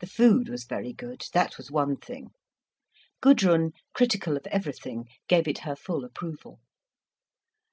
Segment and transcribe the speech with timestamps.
[0.00, 2.32] The food was very good, that was one thing.
[3.20, 6.58] Gudrun, critical of everything, gave it her full approval.